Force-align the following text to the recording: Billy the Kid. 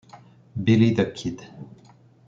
Billy 0.55 0.95
the 0.95 1.05
Kid. 1.11 1.45